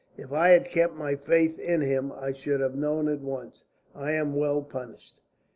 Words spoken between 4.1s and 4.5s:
am